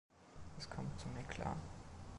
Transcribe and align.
Es 0.57 0.67
kommt 0.67 0.99
zum 0.99 1.15
Eklat. 1.15 1.57